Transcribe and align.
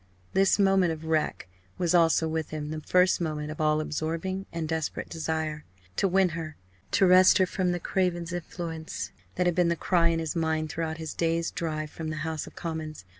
This 0.33 0.57
moment 0.57 0.91
of 0.91 1.05
wreck 1.05 1.47
was 1.77 1.93
also 1.93 2.27
with 2.27 2.49
him 2.49 2.71
the 2.71 2.81
first 2.81 3.21
moment 3.21 3.51
of 3.51 3.61
all 3.61 3.79
absorbing 3.79 4.47
and 4.51 4.67
desperate 4.67 5.09
desire. 5.09 5.63
To 5.97 6.07
win 6.07 6.29
her 6.29 6.55
to 6.93 7.05
wrest 7.05 7.37
her 7.37 7.45
from 7.45 7.71
the 7.71 7.79
Cravens' 7.79 8.33
influence 8.33 9.11
that 9.35 9.45
had 9.45 9.53
been 9.53 9.69
the 9.69 9.75
cry 9.75 10.07
in 10.07 10.17
his 10.17 10.35
mind 10.35 10.71
throughout 10.71 10.97
his 10.97 11.13
dazed 11.13 11.53
drive 11.53 11.91
from 11.91 12.09
the 12.09 12.15
House 12.25 12.47
of 12.47 12.55
Commons. 12.55 13.05